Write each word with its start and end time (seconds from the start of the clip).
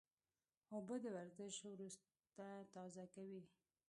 اوبه 0.73 0.95
د 1.03 1.05
ورزش 1.17 1.55
وروسته 1.71 2.07
تازه 2.73 3.03
کوي 3.13 3.41